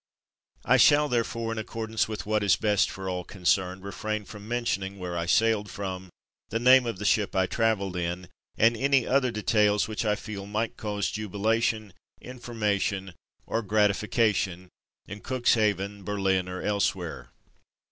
I 0.65 0.77
shall, 0.77 1.07
therefore, 1.07 1.51
in 1.51 1.59
accord 1.59 1.91
ance 1.91 2.07
with 2.07 2.25
what 2.25 2.41
is 2.43 2.55
best 2.55 2.89
for 2.89 3.07
all 3.07 3.23
concerned, 3.23 3.83
refrain 3.83 4.25
from 4.25 4.47
mentioning 4.47 4.97
where 4.97 5.15
I 5.15 5.27
sailed 5.27 5.69
from, 5.69 6.09
the 6.49 6.57
name 6.57 6.87
of 6.87 6.97
the 6.97 7.05
ship 7.05 7.35
I 7.35 7.45
travelled 7.45 7.95
in, 7.95 8.27
and 8.57 8.75
any 8.75 9.05
other 9.05 9.29
details 9.29 9.87
which 9.87 10.03
I 10.03 10.15
feel 10.15 10.47
might 10.47 10.75
cause 10.75 11.11
jubila 11.11 11.61
tion, 11.61 11.93
information, 12.19 13.13
or 13.45 13.61
gratification 13.61 14.69
in 15.05 15.21
Cux 15.21 15.53
haven, 15.53 16.03
Berlin, 16.03 16.49
or 16.49 16.63
elsewhere. 16.63 17.29